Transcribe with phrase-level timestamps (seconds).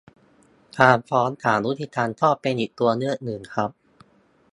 [0.79, 3.69] การฟ้องศาลยุติธรรมก็เป็นอีกตัวเลือกหนึ่งครับ